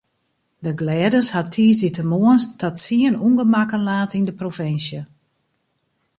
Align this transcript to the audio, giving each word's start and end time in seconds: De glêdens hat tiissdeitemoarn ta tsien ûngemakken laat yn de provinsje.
De 0.65 0.71
glêdens 0.79 1.27
hat 1.35 1.47
tiissdeitemoarn 1.53 2.41
ta 2.59 2.67
tsien 2.77 3.15
ûngemakken 3.27 3.85
laat 3.87 4.11
yn 4.17 4.27
de 4.27 4.33
provinsje. 4.41 5.01